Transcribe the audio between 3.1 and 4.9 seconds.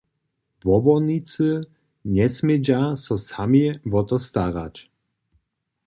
sami wo to starać.